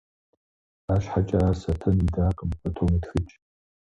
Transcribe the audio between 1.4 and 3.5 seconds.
ар Сатэн идакъым:- Къытомытхыкӏ.